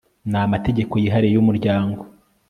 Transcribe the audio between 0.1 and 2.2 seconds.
n amategeko yihariye y umuryango